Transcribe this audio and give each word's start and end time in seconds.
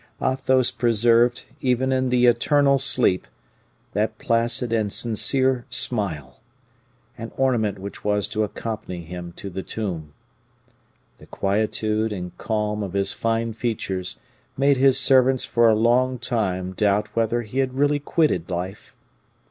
Athos 0.19 0.71
preserved, 0.71 1.45
even 1.59 1.91
in 1.91 2.09
the 2.09 2.25
eternal 2.25 2.79
sleep, 2.79 3.27
that 3.93 4.17
placid 4.17 4.73
and 4.73 4.91
sincere 4.91 5.63
smile 5.69 6.39
an 7.19 7.31
ornament 7.37 7.77
which 7.77 8.03
was 8.03 8.27
to 8.27 8.43
accompany 8.43 9.03
him 9.03 9.31
to 9.33 9.47
the 9.47 9.61
tomb. 9.61 10.13
The 11.19 11.27
quietude 11.27 12.11
and 12.11 12.35
calm 12.39 12.81
of 12.81 12.93
his 12.93 13.13
fine 13.13 13.53
features 13.53 14.19
made 14.57 14.77
his 14.77 14.97
servants 14.97 15.45
for 15.45 15.69
a 15.69 15.75
long 15.75 16.17
time 16.17 16.71
doubt 16.73 17.15
whether 17.15 17.43
he 17.43 17.59
had 17.59 17.75
really 17.75 17.99
quitted 17.99 18.49
life. 18.49 18.95